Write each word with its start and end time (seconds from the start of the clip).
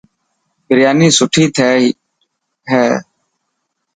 برياني 0.67 1.07
سٺي 1.17 1.43
تهئي 1.55 1.85
هي. 2.71 2.87